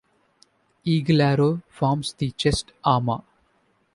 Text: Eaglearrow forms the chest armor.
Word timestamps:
Eaglearrow 0.83 1.61
forms 1.69 2.13
the 2.13 2.31
chest 2.31 2.71
armor. 2.83 3.21